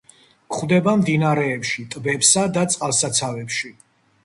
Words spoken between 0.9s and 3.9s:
მდინარეებში, ტბებსა და წყალსაცავებში.